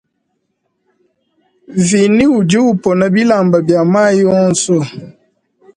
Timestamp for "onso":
4.41-4.77